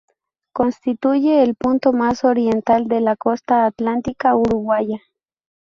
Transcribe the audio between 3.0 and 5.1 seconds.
la costa atlántica uruguaya.